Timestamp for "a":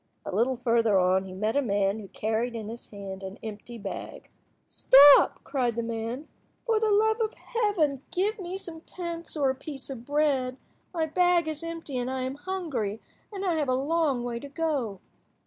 0.25-0.35, 1.55-1.61, 9.51-9.53, 13.69-13.75